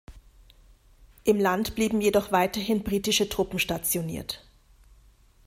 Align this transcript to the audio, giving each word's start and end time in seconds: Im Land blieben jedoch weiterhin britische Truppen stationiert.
Im 1.25 1.37
Land 1.39 1.75
blieben 1.75 2.01
jedoch 2.01 2.31
weiterhin 2.31 2.83
britische 2.83 3.29
Truppen 3.29 3.59
stationiert. 3.59 4.43